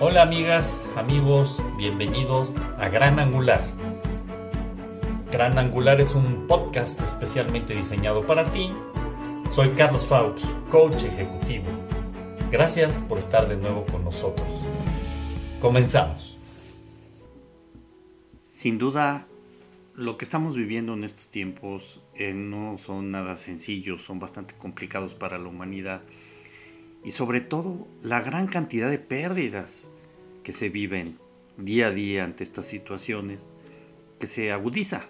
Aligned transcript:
Hola 0.00 0.22
amigas, 0.22 0.82
amigos, 0.96 1.62
bienvenidos 1.78 2.52
a 2.78 2.88
Gran 2.88 3.20
Angular. 3.20 3.62
Gran 5.30 5.56
Angular 5.56 6.00
es 6.00 6.16
un 6.16 6.48
podcast 6.48 7.00
especialmente 7.00 7.76
diseñado 7.76 8.26
para 8.26 8.50
ti. 8.52 8.72
Soy 9.52 9.70
Carlos 9.70 10.06
Faux, 10.06 10.42
coach 10.68 11.04
ejecutivo. 11.04 11.66
Gracias 12.50 13.02
por 13.08 13.18
estar 13.18 13.48
de 13.48 13.56
nuevo 13.56 13.86
con 13.86 14.04
nosotros. 14.04 14.48
Comenzamos. 15.60 16.38
Sin 18.48 18.78
duda, 18.78 19.28
lo 19.94 20.16
que 20.16 20.24
estamos 20.24 20.56
viviendo 20.56 20.94
en 20.94 21.04
estos 21.04 21.30
tiempos 21.30 22.00
eh, 22.16 22.34
no 22.34 22.78
son 22.78 23.12
nada 23.12 23.36
sencillos, 23.36 24.02
son 24.02 24.18
bastante 24.18 24.54
complicados 24.58 25.14
para 25.14 25.38
la 25.38 25.48
humanidad 25.48 26.02
y 27.04 27.10
sobre 27.10 27.40
todo 27.40 27.86
la 28.02 28.20
gran 28.20 28.46
cantidad 28.46 28.90
de 28.90 28.98
pérdidas 28.98 29.90
que 30.42 30.52
se 30.52 30.70
viven 30.70 31.18
día 31.58 31.88
a 31.88 31.90
día 31.90 32.24
ante 32.24 32.42
estas 32.42 32.66
situaciones 32.66 33.50
que 34.18 34.26
se 34.26 34.50
agudiza 34.50 35.08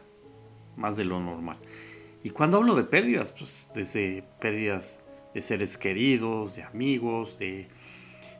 más 0.76 0.96
de 0.96 1.04
lo 1.04 1.20
normal. 1.20 1.56
Y 2.22 2.30
cuando 2.30 2.56
hablo 2.56 2.74
de 2.74 2.84
pérdidas, 2.84 3.32
pues 3.32 3.70
desde 3.74 4.24
pérdidas 4.40 5.02
de 5.34 5.42
seres 5.42 5.76
queridos, 5.76 6.56
de 6.56 6.62
amigos, 6.64 7.38
de 7.38 7.68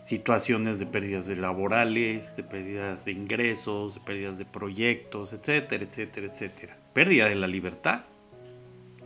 situaciones 0.02 0.78
de 0.80 0.86
pérdidas 0.86 1.26
de 1.26 1.36
laborales, 1.36 2.36
de 2.36 2.42
pérdidas 2.42 3.04
de 3.04 3.12
ingresos, 3.12 3.94
de 3.94 4.00
pérdidas 4.00 4.38
de 4.38 4.44
proyectos, 4.44 5.32
etcétera, 5.32 5.84
etcétera, 5.84 6.26
etcétera. 6.26 6.76
Pérdida 6.92 7.28
de 7.28 7.36
la 7.36 7.46
libertad. 7.46 8.04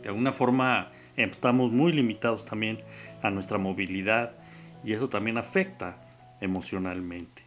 De 0.01 0.09
alguna 0.09 0.31
forma 0.31 0.91
estamos 1.15 1.71
muy 1.71 1.91
limitados 1.91 2.45
también 2.45 2.79
a 3.21 3.29
nuestra 3.29 3.57
movilidad 3.57 4.35
y 4.83 4.93
eso 4.93 5.09
también 5.09 5.37
afecta 5.37 6.01
emocionalmente. 6.41 7.43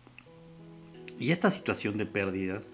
Y 1.18 1.30
esta 1.32 1.50
situación 1.50 1.98
de 1.98 2.06
pérdidas 2.06 2.70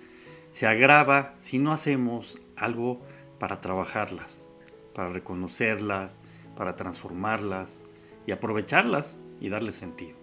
se 0.50 0.66
agrava 0.66 1.34
si 1.36 1.58
no 1.58 1.72
hacemos 1.72 2.40
algo 2.56 3.00
para 3.38 3.60
trabajarlas, 3.60 4.48
para 4.94 5.10
reconocerlas, 5.10 6.20
para 6.56 6.76
transformarlas 6.76 7.84
y 8.26 8.32
aprovecharlas 8.32 9.20
y 9.40 9.48
darles 9.48 9.76
sentido. 9.76 10.16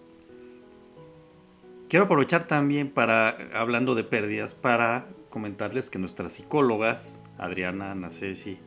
Quiero 1.88 2.06
aprovechar 2.06 2.44
también 2.44 2.90
para, 2.90 3.36
hablando 3.54 3.94
de 3.94 4.02
pérdidas, 4.02 4.54
para 4.54 5.08
comentarles 5.30 5.88
que 5.88 6.00
nuestras 6.00 6.32
psicólogas, 6.32 7.22
Adriana, 7.38 7.92
Ana 7.92 8.10
Ceci, 8.10 8.58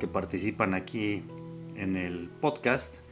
que 0.00 0.08
participan 0.08 0.72
aquí 0.72 1.22
en 1.76 1.94
el 1.94 2.30
podcast, 2.40 3.03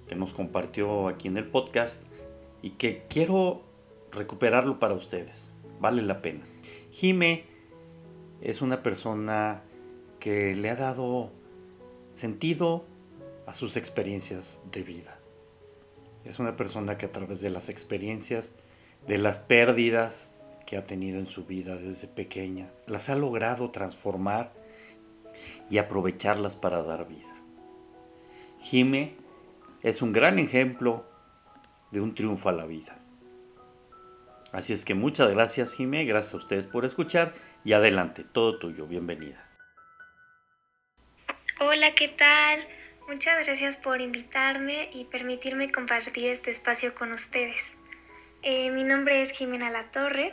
que 0.08 0.16
nos 0.16 0.32
compartió 0.32 1.08
aquí 1.08 1.28
en 1.28 1.36
el 1.36 1.46
podcast 1.46 2.04
y 2.62 2.70
que 2.70 3.04
quiero 3.08 3.62
recuperarlo 4.10 4.78
para 4.78 4.94
ustedes. 4.94 5.52
Vale 5.80 6.00
la 6.02 6.22
pena. 6.22 6.44
Jime 6.90 7.44
es 8.40 8.62
una 8.62 8.82
persona 8.82 9.62
que 10.18 10.54
le 10.54 10.70
ha 10.70 10.76
dado 10.76 11.30
sentido 12.12 12.86
a 13.46 13.54
sus 13.54 13.76
experiencias 13.76 14.60
de 14.70 14.82
vida. 14.82 15.18
Es 16.24 16.38
una 16.38 16.56
persona 16.56 16.98
que 16.98 17.06
a 17.06 17.12
través 17.12 17.40
de 17.40 17.50
las 17.50 17.68
experiencias, 17.68 18.54
de 19.06 19.18
las 19.18 19.38
pérdidas 19.38 20.32
que 20.66 20.76
ha 20.76 20.86
tenido 20.86 21.18
en 21.18 21.26
su 21.26 21.46
vida 21.46 21.76
desde 21.76 22.08
pequeña, 22.08 22.70
las 22.86 23.08
ha 23.08 23.16
logrado 23.16 23.70
transformar 23.70 24.52
y 25.68 25.78
aprovecharlas 25.78 26.56
para 26.56 26.82
dar 26.82 27.08
vida. 27.08 27.34
Jime 28.60 29.16
es 29.82 30.02
un 30.02 30.12
gran 30.12 30.38
ejemplo 30.38 31.06
de 31.90 32.00
un 32.00 32.14
triunfo 32.14 32.48
a 32.48 32.52
la 32.52 32.66
vida. 32.66 32.98
Así 34.52 34.72
es 34.72 34.84
que 34.84 34.94
muchas 34.94 35.30
gracias 35.30 35.74
Jimé, 35.74 36.04
gracias 36.04 36.34
a 36.34 36.38
ustedes 36.38 36.66
por 36.66 36.84
escuchar 36.84 37.32
y 37.64 37.72
adelante, 37.72 38.24
todo 38.24 38.58
tuyo, 38.58 38.86
bienvenida. 38.86 39.46
Hola, 41.60 41.94
¿qué 41.94 42.08
tal? 42.08 42.60
Muchas 43.10 43.44
gracias 43.44 43.76
por 43.76 44.00
invitarme 44.00 44.88
y 44.92 45.04
permitirme 45.04 45.72
compartir 45.72 46.28
este 46.28 46.52
espacio 46.52 46.94
con 46.94 47.10
ustedes. 47.10 47.74
Eh, 48.42 48.70
mi 48.70 48.84
nombre 48.84 49.20
es 49.20 49.32
Jimena 49.32 49.68
La 49.68 49.90
Torre, 49.90 50.32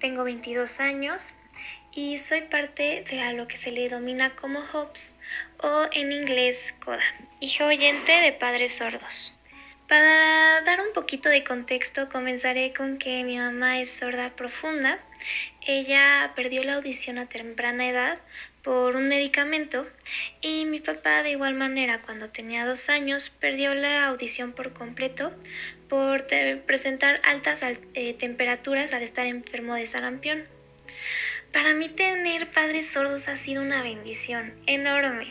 tengo 0.00 0.24
22 0.24 0.80
años 0.80 1.34
y 1.94 2.18
soy 2.18 2.40
parte 2.40 3.04
de 3.08 3.20
a 3.22 3.32
lo 3.32 3.46
que 3.46 3.56
se 3.56 3.70
le 3.70 3.88
domina 3.88 4.34
como 4.34 4.58
HOPS 4.58 5.14
o 5.58 5.86
en 5.92 6.10
inglés 6.10 6.74
CODA, 6.84 6.98
hija 7.38 7.64
oyente 7.64 8.10
de 8.10 8.32
padres 8.32 8.74
sordos. 8.74 9.32
Para 9.86 10.62
dar 10.62 10.80
un 10.80 10.92
poquito 10.92 11.28
de 11.28 11.44
contexto, 11.44 12.08
comenzaré 12.08 12.72
con 12.72 12.98
que 12.98 13.22
mi 13.22 13.38
mamá 13.38 13.78
es 13.78 13.88
sorda 13.88 14.34
profunda. 14.34 14.98
Ella 15.64 16.32
perdió 16.34 16.64
la 16.64 16.74
audición 16.74 17.18
a 17.18 17.28
temprana 17.28 17.88
edad 17.88 18.18
por 18.66 18.96
un 18.96 19.06
medicamento 19.06 19.86
y 20.40 20.64
mi 20.64 20.80
papá 20.80 21.22
de 21.22 21.30
igual 21.30 21.54
manera 21.54 22.02
cuando 22.02 22.30
tenía 22.30 22.66
dos 22.66 22.88
años 22.88 23.30
perdió 23.30 23.72
la 23.74 24.08
audición 24.08 24.52
por 24.54 24.72
completo 24.72 25.32
por 25.88 26.26
presentar 26.66 27.20
altas 27.24 27.64
eh, 27.94 28.12
temperaturas 28.14 28.92
al 28.92 29.04
estar 29.04 29.24
enfermo 29.24 29.76
de 29.76 29.86
sarampión. 29.86 30.48
Para 31.52 31.74
mí 31.74 31.88
tener 31.88 32.48
padres 32.48 32.88
sordos 32.90 33.28
ha 33.28 33.36
sido 33.36 33.62
una 33.62 33.84
bendición 33.84 34.52
enorme, 34.66 35.28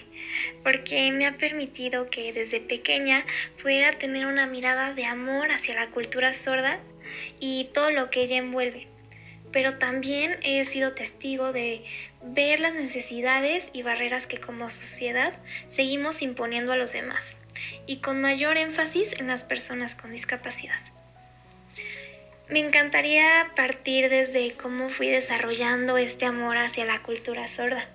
porque 0.63 1.11
me 1.11 1.27
ha 1.27 1.35
permitido 1.35 2.05
que 2.05 2.31
desde 2.31 2.61
pequeña 2.61 3.25
pudiera 3.61 3.91
tener 3.91 4.27
una 4.27 4.47
mirada 4.47 4.93
de 4.93 5.03
amor 5.03 5.51
hacia 5.51 5.75
la 5.75 5.87
cultura 5.87 6.33
sorda 6.33 6.79
y 7.41 7.69
todo 7.73 7.91
lo 7.91 8.09
que 8.09 8.21
ella 8.21 8.37
envuelve. 8.37 8.87
Pero 9.51 9.77
también 9.77 10.37
he 10.41 10.63
sido 10.63 10.93
testigo 10.93 11.53
de 11.53 11.85
ver 12.27 12.59
las 12.59 12.73
necesidades 12.73 13.69
y 13.73 13.83
barreras 13.83 14.27
que 14.27 14.39
como 14.39 14.69
sociedad 14.69 15.33
seguimos 15.67 16.21
imponiendo 16.21 16.71
a 16.71 16.77
los 16.77 16.93
demás, 16.93 17.37
y 17.85 17.97
con 17.97 18.21
mayor 18.21 18.57
énfasis 18.57 19.19
en 19.19 19.27
las 19.27 19.43
personas 19.43 19.95
con 19.95 20.11
discapacidad. 20.11 20.79
Me 22.47 22.59
encantaría 22.59 23.51
partir 23.55 24.09
desde 24.09 24.53
cómo 24.53 24.89
fui 24.89 25.07
desarrollando 25.07 25.97
este 25.97 26.25
amor 26.25 26.57
hacia 26.57 26.85
la 26.85 27.01
cultura 27.01 27.47
sorda. 27.47 27.89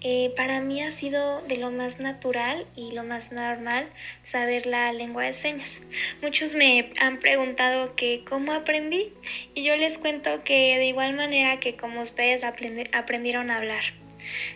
Eh, 0.00 0.32
para 0.36 0.60
mí 0.60 0.82
ha 0.82 0.92
sido 0.92 1.40
de 1.42 1.56
lo 1.56 1.70
más 1.70 2.00
natural 2.00 2.66
y 2.76 2.92
lo 2.92 3.04
más 3.04 3.32
normal 3.32 3.88
saber 4.22 4.66
la 4.66 4.92
lengua 4.92 5.24
de 5.24 5.32
señas. 5.32 5.82
Muchos 6.22 6.54
me 6.54 6.92
han 7.00 7.18
preguntado 7.18 7.94
que 7.96 8.22
cómo 8.24 8.52
aprendí 8.52 9.12
y 9.54 9.64
yo 9.64 9.76
les 9.76 9.98
cuento 9.98 10.44
que 10.44 10.78
de 10.78 10.86
igual 10.86 11.14
manera 11.14 11.58
que 11.58 11.76
como 11.76 12.00
ustedes 12.00 12.44
aprendieron 12.44 13.50
a 13.50 13.56
hablar. 13.56 13.84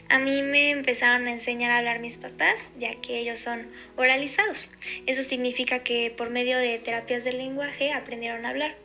A 0.08 0.18
mí 0.18 0.42
me 0.42 0.70
empezaron 0.70 1.26
a 1.26 1.32
enseñar 1.32 1.70
a 1.70 1.78
hablar 1.78 2.00
mis 2.00 2.16
papás, 2.16 2.72
ya 2.78 2.94
que 2.94 3.18
ellos 3.18 3.38
son 3.38 3.66
oralizados. 3.96 4.70
Eso 5.06 5.22
significa 5.22 5.80
que 5.80 6.10
por 6.10 6.30
medio 6.30 6.58
de 6.58 6.78
terapias 6.78 7.24
del 7.24 7.38
lenguaje 7.38 7.92
aprendieron 7.92 8.46
a 8.46 8.50
hablar. 8.50 8.76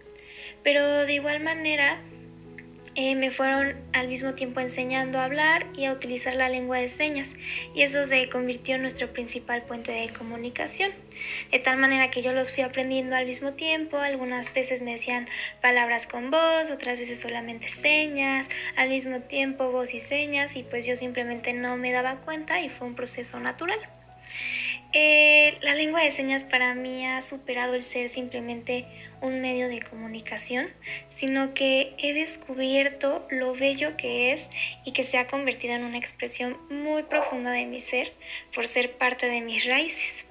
Pero 0.63 1.05
de 1.05 1.13
igual 1.13 1.41
manera 1.41 1.97
eh, 2.95 3.15
me 3.15 3.31
fueron 3.31 3.75
al 3.93 4.07
mismo 4.07 4.35
tiempo 4.35 4.59
enseñando 4.59 5.17
a 5.17 5.25
hablar 5.25 5.65
y 5.75 5.85
a 5.85 5.91
utilizar 5.91 6.35
la 6.35 6.49
lengua 6.49 6.77
de 6.77 6.89
señas 6.89 7.33
y 7.73 7.81
eso 7.81 8.05
se 8.05 8.29
convirtió 8.29 8.75
en 8.75 8.81
nuestro 8.81 9.11
principal 9.11 9.63
puente 9.63 9.91
de 9.91 10.09
comunicación. 10.09 10.91
De 11.51 11.59
tal 11.59 11.77
manera 11.77 12.11
que 12.11 12.21
yo 12.21 12.33
los 12.33 12.53
fui 12.53 12.63
aprendiendo 12.63 13.15
al 13.15 13.25
mismo 13.25 13.53
tiempo, 13.53 13.97
algunas 13.97 14.53
veces 14.53 14.81
me 14.81 14.91
decían 14.91 15.27
palabras 15.61 16.05
con 16.05 16.29
voz, 16.29 16.69
otras 16.69 16.99
veces 16.99 17.19
solamente 17.19 17.69
señas, 17.69 18.49
al 18.75 18.89
mismo 18.89 19.21
tiempo 19.21 19.71
voz 19.71 19.93
y 19.93 19.99
señas 19.99 20.55
y 20.55 20.63
pues 20.63 20.85
yo 20.85 20.95
simplemente 20.95 21.53
no 21.53 21.77
me 21.77 21.91
daba 21.91 22.21
cuenta 22.21 22.59
y 22.59 22.69
fue 22.69 22.87
un 22.87 22.95
proceso 22.95 23.39
natural. 23.39 23.79
Eh, 24.95 25.57
la 25.61 25.73
lengua 25.73 26.03
de 26.03 26.11
señas 26.11 26.43
para 26.43 26.75
mí 26.75 27.03
ha 27.07 27.23
superado 27.23 27.73
el 27.73 27.81
ser 27.81 28.09
simplemente 28.09 28.85
un 29.21 29.41
medio 29.41 29.67
de 29.67 29.81
comunicación, 29.81 30.69
sino 31.09 31.55
que 31.55 31.95
he 31.97 32.13
descubierto 32.13 33.25
lo 33.31 33.55
bello 33.55 33.97
que 33.97 34.33
es 34.33 34.51
y 34.85 34.91
que 34.91 35.03
se 35.03 35.17
ha 35.17 35.25
convertido 35.25 35.73
en 35.73 35.83
una 35.83 35.97
expresión 35.97 36.57
muy 36.69 37.01
profunda 37.03 37.49
de 37.49 37.65
mi 37.65 37.79
ser 37.79 38.13
por 38.53 38.67
ser 38.67 38.95
parte 38.95 39.25
de 39.25 39.41
mis 39.41 39.65
raíces. 39.65 40.27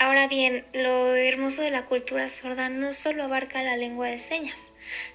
Ahora 0.00 0.28
bien, 0.28 0.64
lo 0.74 1.16
hermoso 1.16 1.62
de 1.62 1.72
la 1.72 1.84
cultura 1.84 2.28
sorda 2.28 2.68
no 2.68 2.92
solo 2.92 3.24
abarca 3.24 3.64
la 3.64 3.76
lengua 3.76 4.06
de 4.06 4.20
señas, 4.20 4.72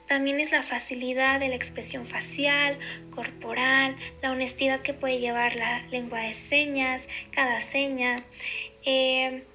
también 0.08 0.42
es 0.42 0.52
la 0.52 0.62
facilidad 0.62 1.40
de 1.40 1.48
la 1.48 1.56
expresión 1.56 2.06
facial, 2.06 2.78
corporal, 3.10 3.96
la 4.22 4.34
honestidad 4.34 4.82
que 4.82 4.94
puede 4.94 5.20
llevar 5.20 5.56
la 5.56 5.84
lengua 5.88 6.20
de 6.20 6.34
señas, 6.34 7.08
cada 7.32 7.62
seña, 7.62 8.18
eh, 8.86 9.46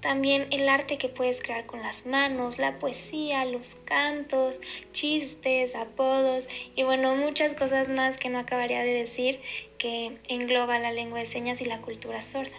también 0.00 0.46
el 0.52 0.68
arte 0.68 0.98
que 0.98 1.08
puedes 1.08 1.42
crear 1.42 1.66
con 1.66 1.80
las 1.82 2.06
manos, 2.06 2.60
la 2.60 2.78
poesía, 2.78 3.44
los 3.44 3.74
cantos, 3.86 4.60
chistes, 4.92 5.74
apodos 5.74 6.48
y 6.76 6.84
bueno, 6.84 7.16
muchas 7.16 7.54
cosas 7.54 7.88
más 7.88 8.18
que 8.18 8.28
no 8.28 8.38
acabaría 8.38 8.82
de 8.82 8.94
decir 8.94 9.40
que 9.78 10.16
engloba 10.28 10.78
la 10.78 10.92
lengua 10.92 11.18
de 11.18 11.26
señas 11.26 11.60
y 11.60 11.64
la 11.64 11.80
cultura 11.80 12.22
sorda. 12.22 12.56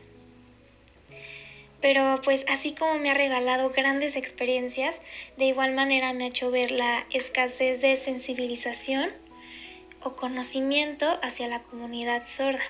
Pero 1.81 2.19
pues 2.23 2.45
así 2.49 2.73
como 2.73 2.95
me 2.95 3.11
ha 3.11 3.13
regalado 3.13 3.69
grandes 3.69 4.15
experiencias, 4.15 5.01
de 5.37 5.45
igual 5.45 5.73
manera 5.73 6.13
me 6.13 6.23
ha 6.25 6.27
hecho 6.27 6.49
ver 6.49 6.71
la 6.71 7.05
escasez 7.11 7.81
de 7.81 7.95
sensibilización 7.97 9.11
o 10.03 10.15
conocimiento 10.15 11.19
hacia 11.21 11.47
la 11.47 11.61
comunidad 11.63 12.23
sorda, 12.25 12.63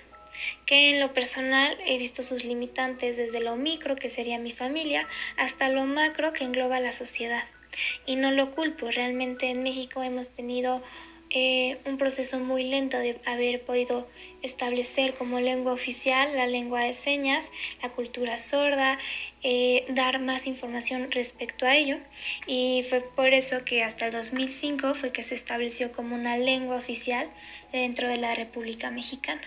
que 0.65 0.92
en 0.92 1.00
lo 1.00 1.13
personal 1.13 1.77
he 1.86 1.98
visto 1.98 2.24
sus 2.24 2.44
limitantes 2.44 3.18
desde 3.18 3.39
lo 3.39 3.56
micro, 3.56 3.95
que 3.95 4.09
sería 4.09 4.39
mi 4.39 4.51
familia, 4.51 5.07
hasta 5.38 5.69
lo 5.69 5.86
macro, 5.86 6.33
que 6.33 6.44
engloba 6.44 6.80
la 6.80 6.92
sociedad. 6.92 7.44
Y 8.06 8.15
no 8.15 8.31
lo 8.31 8.51
culpo, 8.51 8.89
realmente 8.89 9.50
en 9.50 9.62
México 9.63 10.01
hemos 10.01 10.31
tenido 10.31 10.81
eh, 11.29 11.77
un 11.85 11.97
proceso 11.97 12.39
muy 12.39 12.63
lento 12.63 12.97
de 12.97 13.19
haber 13.25 13.62
podido 13.63 14.07
establecer 14.41 15.13
como 15.13 15.39
lengua 15.39 15.74
oficial 15.74 16.35
la 16.35 16.47
lengua 16.47 16.81
de 16.81 16.94
señas, 16.94 17.51
la 17.81 17.89
cultura 17.89 18.38
sorda, 18.38 18.97
eh, 19.44 19.85
dar 19.89 20.19
más 20.19 20.47
información 20.47 21.12
respecto 21.12 21.65
a 21.65 21.75
ello 21.75 21.97
y 22.45 22.85
fue 22.89 23.01
por 23.01 23.33
eso 23.33 23.63
que 23.65 23.83
hasta 23.83 24.07
el 24.07 24.13
2005 24.13 24.95
fue 24.95 25.12
que 25.12 25.24
se 25.24 25.35
estableció 25.35 25.91
como 25.91 26.15
una 26.15 26.38
lengua 26.38 26.77
oficial 26.77 27.29
dentro 27.71 28.07
de 28.07 28.18
la 28.18 28.33
República 28.35 28.91
Mexicana. 28.91 29.41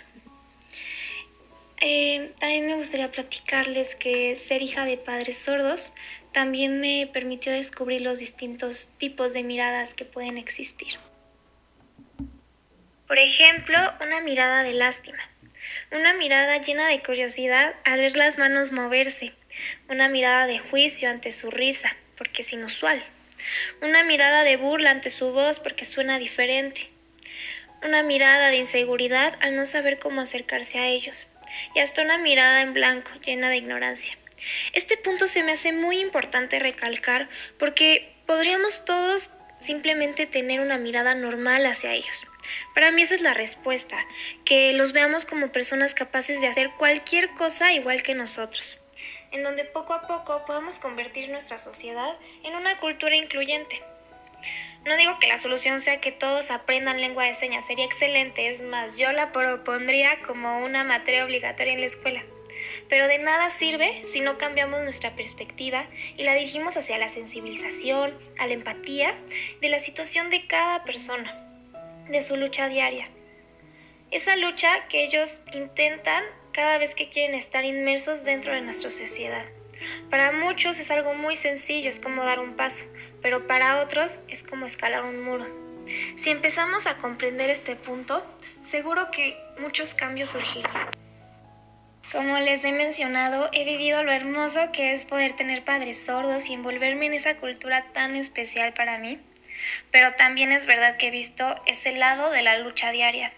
Eh, 1.83 2.33
también 2.39 2.67
me 2.67 2.75
gustaría 2.75 3.11
platicarles 3.11 3.95
que 3.95 4.37
ser 4.37 4.61
hija 4.61 4.85
de 4.85 4.99
padres 4.99 5.39
sordos 5.39 5.95
también 6.33 6.81
me 6.81 7.09
permitió 7.13 7.53
descubrir 7.53 8.03
los 8.03 8.19
distintos 8.19 8.91
tipos 8.99 9.33
de 9.33 9.43
miradas 9.43 9.95
que 9.95 10.05
pueden 10.05 10.39
existir. 10.39 10.99
Por 13.11 13.19
ejemplo, 13.19 13.77
una 14.01 14.21
mirada 14.21 14.63
de 14.63 14.73
lástima, 14.73 15.19
una 15.91 16.15
mirada 16.15 16.59
llena 16.59 16.87
de 16.87 17.03
curiosidad 17.03 17.75
al 17.85 17.99
ver 17.99 18.15
las 18.15 18.39
manos 18.39 18.71
moverse, 18.71 19.33
una 19.89 20.09
mirada 20.09 20.47
de 20.47 20.61
juicio 20.61 21.11
ante 21.11 21.33
su 21.33 21.51
risa, 21.51 21.97
porque 22.17 22.43
es 22.43 22.53
inusual, 22.53 23.05
una 23.83 24.05
mirada 24.05 24.45
de 24.45 24.57
burla 24.57 24.93
ante 24.93 25.11
su 25.11 25.33
voz 25.33 25.59
porque 25.59 25.85
suena 25.85 26.21
diferente, 26.21 26.89
una 27.83 28.05
mirada 28.05 28.51
de 28.51 28.59
inseguridad 28.59 29.37
al 29.41 29.57
no 29.57 29.67
saber 29.67 29.99
cómo 29.99 30.21
acercarse 30.21 30.79
a 30.79 30.87
ellos, 30.87 31.27
y 31.75 31.81
hasta 31.81 32.03
una 32.03 32.17
mirada 32.17 32.61
en 32.61 32.75
blanco 32.75 33.11
llena 33.27 33.49
de 33.49 33.57
ignorancia. 33.57 34.17
Este 34.73 34.97
punto 34.97 35.27
se 35.27 35.43
me 35.43 35.51
hace 35.51 35.73
muy 35.73 35.99
importante 35.99 36.61
recalcar 36.61 37.29
porque 37.59 38.15
podríamos 38.27 38.85
todos 38.85 39.31
simplemente 39.59 40.27
tener 40.27 40.61
una 40.61 40.79
mirada 40.79 41.17
normal 41.17 41.67
hacia 41.67 41.93
ellos. 41.93 42.30
Para 42.75 42.93
mí 42.93 43.03
esa 43.03 43.15
es 43.15 43.21
la 43.21 43.35
respuesta, 43.35 43.97
que 44.45 44.73
los 44.73 44.93
veamos 44.93 45.27
como 45.27 45.53
personas 45.53 45.95
capaces 45.95 46.41
de 46.41 46.47
hacer 46.47 46.71
cualquier 46.79 47.31
cosa 47.35 47.73
igual 47.73 48.03
que 48.03 48.15
nosotros, 48.15 48.79
en 49.33 49.43
donde 49.43 49.65
poco 49.65 49.93
a 49.93 50.07
poco 50.07 50.45
podamos 50.45 50.79
convertir 50.79 51.31
nuestra 51.31 51.59
sociedad 51.59 52.17
en 52.45 52.55
una 52.55 52.77
cultura 52.79 53.17
incluyente. 53.17 53.83
No 54.85 54.97
digo 54.97 55.19
que 55.21 55.27
la 55.27 55.37
solución 55.37 55.79
sea 55.79 56.01
que 56.01 56.13
todos 56.13 56.51
aprendan 56.51 57.01
lengua 57.01 57.25
de 57.25 57.35
señas, 57.35 57.67
sería 57.67 57.85
excelente, 57.85 58.49
es 58.49 58.63
más, 58.63 58.99
yo 58.99 59.13
la 59.13 59.31
propondría 59.33 60.23
como 60.23 60.65
una 60.65 60.85
materia 60.85 61.25
obligatoria 61.25 61.75
en 61.75 61.81
la 61.81 61.87
escuela. 61.87 62.25
Pero 62.89 63.07
de 63.07 63.19
nada 63.19 63.51
sirve 63.51 64.03
si 64.07 64.21
no 64.21 64.39
cambiamos 64.39 64.83
nuestra 64.83 65.15
perspectiva 65.15 65.87
y 66.17 66.25
la 66.25 66.35
dirigimos 66.35 66.77
hacia 66.77 66.99
la 66.99 67.09
sensibilización, 67.09 68.17
a 68.39 68.47
la 68.47 68.55
empatía 68.55 69.15
de 69.61 69.69
la 69.69 69.79
situación 69.79 70.31
de 70.31 70.47
cada 70.47 70.85
persona 70.85 71.40
de 72.09 72.23
su 72.23 72.37
lucha 72.37 72.69
diaria. 72.69 73.09
Esa 74.11 74.37
lucha 74.37 74.89
que 74.89 75.05
ellos 75.05 75.43
intentan 75.53 76.25
cada 76.53 76.79
vez 76.79 76.95
que 76.95 77.09
quieren 77.09 77.35
estar 77.35 77.65
inmersos 77.65 78.25
dentro 78.25 78.53
de 78.53 78.61
nuestra 78.61 78.91
sociedad. 78.91 79.45
Para 80.11 80.33
muchos 80.33 80.79
es 80.79 80.91
algo 80.91 81.15
muy 81.15 81.37
sencillo, 81.37 81.89
es 81.89 82.01
como 82.01 82.25
dar 82.25 82.39
un 82.39 82.53
paso, 82.53 82.85
pero 83.23 83.47
para 83.47 83.81
otros 83.81 84.21
es 84.29 84.43
como 84.43 84.67
escalar 84.67 85.05
un 85.05 85.23
muro. 85.23 85.47
Si 86.17 86.31
empezamos 86.31 86.87
a 86.87 86.99
comprender 86.99 87.51
este 87.51 87.77
punto, 87.77 88.25
seguro 88.61 89.11
que 89.11 89.37
muchos 89.59 89.95
cambios 89.95 90.31
surgirán. 90.31 90.89
Como 92.13 92.39
les 92.41 92.65
he 92.65 92.73
mencionado, 92.73 93.49
he 93.53 93.65
vivido 93.65 94.03
lo 94.03 94.11
hermoso 94.11 94.73
que 94.73 94.93
es 94.93 95.07
poder 95.07 95.35
tener 95.35 95.65
padres 95.65 95.97
sordos 95.97 96.49
y 96.49 96.55
envolverme 96.55 97.07
en 97.07 97.15
esa 97.15 97.37
cultura 97.37 97.87
tan 97.93 98.15
especial 98.15 98.73
para 98.73 98.99
mí. 98.99 99.21
Pero 99.91 100.13
también 100.15 100.53
es 100.53 100.67
verdad 100.67 100.97
que 100.97 101.09
he 101.09 101.11
visto 101.11 101.55
ese 101.67 101.93
lado 101.93 102.31
de 102.31 102.43
la 102.43 102.59
lucha 102.59 102.93
diaria, 102.93 103.33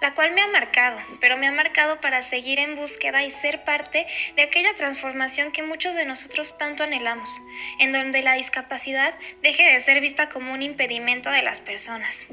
la 0.00 0.14
cual 0.14 0.32
me 0.32 0.42
ha 0.42 0.46
marcado, 0.48 0.98
pero 1.20 1.36
me 1.36 1.46
ha 1.46 1.52
marcado 1.52 2.00
para 2.00 2.22
seguir 2.22 2.58
en 2.58 2.76
búsqueda 2.76 3.22
y 3.22 3.30
ser 3.30 3.64
parte 3.64 4.06
de 4.36 4.42
aquella 4.42 4.74
transformación 4.74 5.52
que 5.52 5.62
muchos 5.62 5.94
de 5.94 6.06
nosotros 6.06 6.58
tanto 6.58 6.82
anhelamos, 6.82 7.40
en 7.78 7.92
donde 7.92 8.22
la 8.22 8.34
discapacidad 8.34 9.18
deje 9.42 9.64
de 9.72 9.80
ser 9.80 10.00
vista 10.00 10.28
como 10.28 10.52
un 10.52 10.62
impedimento 10.62 11.30
de 11.30 11.42
las 11.42 11.60
personas. 11.60 12.26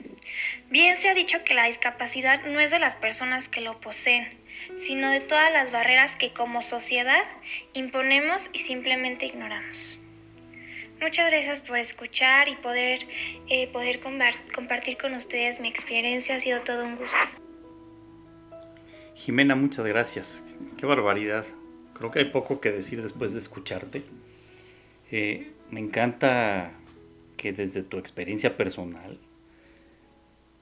Bien 0.70 0.96
se 0.96 1.10
ha 1.10 1.14
dicho 1.14 1.44
que 1.44 1.54
la 1.54 1.66
discapacidad 1.66 2.42
no 2.44 2.60
es 2.60 2.72
de 2.72 2.80
las 2.80 2.96
personas 2.96 3.50
que 3.50 3.62
lo 3.62 3.80
poseen, 3.80 4.40
sino 4.76 5.10
de 5.10 5.20
todas 5.20 5.52
las 5.54 5.72
barreras 5.72 6.16
que 6.16 6.34
como 6.34 6.62
sociedad 6.62 7.24
imponemos 7.74 8.50
y 8.54 8.60
simplemente 8.60 9.26
ignoramos. 9.26 10.00
Muchas 11.02 11.32
gracias 11.32 11.62
por 11.62 11.78
escuchar 11.78 12.48
y 12.48 12.56
poder, 12.56 13.00
eh, 13.50 13.68
poder 13.72 14.00
compartir 14.00 14.98
con 14.98 15.14
ustedes 15.14 15.60
mi 15.60 15.68
experiencia. 15.68 16.36
Ha 16.36 16.40
sido 16.40 16.62
todo 16.62 16.86
un 16.86 16.96
gusto. 16.96 17.18
Jimena, 19.16 19.56
muchas 19.56 19.86
gracias. 19.86 20.44
Qué 20.78 20.86
barbaridad. 20.86 21.46
Creo 21.94 22.12
que 22.12 22.20
hay 22.20 22.26
poco 22.26 22.60
que 22.60 22.72
decir 22.72 23.02
después 23.02 23.34
de 23.34 23.40
escucharte. 23.40 24.04
Eh, 25.12 25.52
me 25.70 25.80
encanta 25.80 26.74
que 27.38 27.54
desde 27.54 27.84
tu 27.84 27.98
experiencia 27.98 28.58
personal 28.58 29.20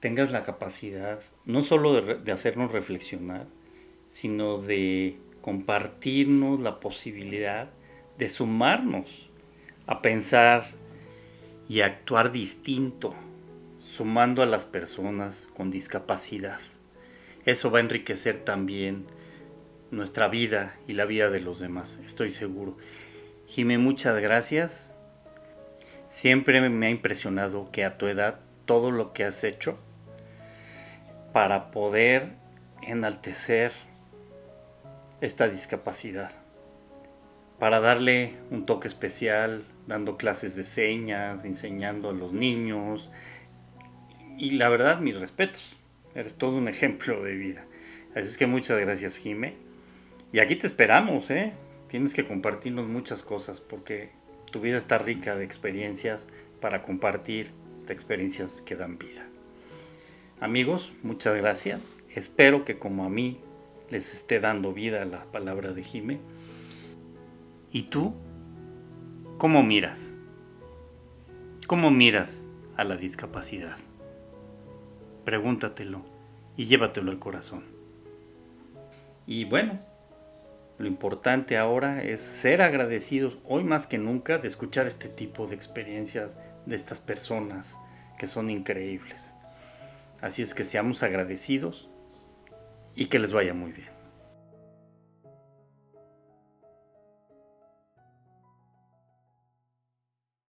tengas 0.00 0.32
la 0.32 0.44
capacidad 0.44 1.20
no 1.44 1.62
solo 1.62 1.94
de, 2.00 2.16
de 2.16 2.32
hacernos 2.32 2.72
reflexionar, 2.72 3.46
sino 4.06 4.58
de 4.58 5.16
compartirnos 5.40 6.60
la 6.60 6.80
posibilidad 6.80 7.70
de 8.18 8.28
sumarnos 8.28 9.30
a 9.92 10.02
pensar 10.02 10.64
y 11.68 11.80
actuar 11.80 12.32
distinto, 12.32 13.14
sumando 13.80 14.42
a 14.42 14.46
las 14.46 14.66
personas 14.66 15.48
con 15.54 15.70
discapacidad. 15.70 16.60
Eso 17.44 17.70
va 17.70 17.78
a 17.78 17.82
enriquecer 17.82 18.38
también 18.38 19.06
nuestra 19.90 20.28
vida 20.28 20.76
y 20.86 20.94
la 20.94 21.04
vida 21.04 21.30
de 21.30 21.40
los 21.40 21.60
demás, 21.60 21.98
estoy 22.04 22.30
seguro. 22.30 22.76
Jimé, 23.46 23.78
muchas 23.78 24.18
gracias. 24.18 24.94
Siempre 26.08 26.68
me 26.68 26.86
ha 26.86 26.90
impresionado 26.90 27.70
que 27.70 27.84
a 27.84 27.98
tu 27.98 28.06
edad 28.06 28.40
todo 28.64 28.90
lo 28.90 29.12
que 29.12 29.24
has 29.24 29.44
hecho 29.44 29.78
para 31.32 31.70
poder 31.70 32.30
enaltecer 32.82 33.72
esta 35.20 35.48
discapacidad, 35.48 36.30
para 37.58 37.80
darle 37.80 38.36
un 38.50 38.66
toque 38.66 38.88
especial, 38.88 39.64
dando 39.86 40.16
clases 40.16 40.56
de 40.56 40.64
señas, 40.64 41.44
enseñando 41.44 42.10
a 42.10 42.12
los 42.12 42.32
niños. 42.32 43.10
Y 44.38 44.52
la 44.52 44.68
verdad, 44.68 45.00
mis 45.00 45.16
respetos. 45.16 45.76
Eres 46.14 46.36
todo 46.36 46.56
un 46.56 46.68
ejemplo 46.68 47.22
de 47.22 47.34
vida. 47.34 47.66
Así 48.14 48.26
es 48.26 48.36
que 48.36 48.46
muchas 48.46 48.78
gracias, 48.80 49.16
Jime. 49.16 49.56
Y 50.32 50.40
aquí 50.40 50.56
te 50.56 50.66
esperamos, 50.66 51.30
¿eh? 51.30 51.54
Tienes 51.88 52.14
que 52.14 52.26
compartirnos 52.26 52.86
muchas 52.86 53.22
cosas 53.22 53.60
porque 53.60 54.10
tu 54.50 54.60
vida 54.60 54.76
está 54.76 54.98
rica 54.98 55.36
de 55.36 55.44
experiencias 55.44 56.28
para 56.60 56.82
compartir 56.82 57.50
de 57.86 57.92
experiencias 57.92 58.60
que 58.60 58.76
dan 58.76 58.98
vida. 58.98 59.26
Amigos, 60.40 60.92
muchas 61.02 61.36
gracias. 61.36 61.92
Espero 62.10 62.64
que 62.64 62.78
como 62.78 63.04
a 63.04 63.08
mí 63.08 63.40
les 63.90 64.12
esté 64.12 64.40
dando 64.40 64.72
vida 64.72 65.04
la 65.04 65.22
palabra 65.30 65.72
de 65.72 65.82
Jime 65.82 66.20
¿Y 67.72 67.84
tú? 67.84 68.14
¿Cómo 69.42 69.64
miras? 69.64 70.14
¿Cómo 71.66 71.90
miras 71.90 72.44
a 72.76 72.84
la 72.84 72.96
discapacidad? 72.96 73.76
Pregúntatelo 75.24 76.04
y 76.56 76.66
llévatelo 76.66 77.10
al 77.10 77.18
corazón. 77.18 77.64
Y 79.26 79.44
bueno, 79.44 79.80
lo 80.78 80.86
importante 80.86 81.58
ahora 81.58 82.04
es 82.04 82.20
ser 82.20 82.62
agradecidos 82.62 83.38
hoy 83.42 83.64
más 83.64 83.88
que 83.88 83.98
nunca 83.98 84.38
de 84.38 84.46
escuchar 84.46 84.86
este 84.86 85.08
tipo 85.08 85.48
de 85.48 85.56
experiencias 85.56 86.38
de 86.64 86.76
estas 86.76 87.00
personas 87.00 87.78
que 88.20 88.28
son 88.28 88.48
increíbles. 88.48 89.34
Así 90.20 90.42
es 90.42 90.54
que 90.54 90.62
seamos 90.62 91.02
agradecidos 91.02 91.90
y 92.94 93.06
que 93.06 93.18
les 93.18 93.32
vaya 93.32 93.54
muy 93.54 93.72
bien. 93.72 93.91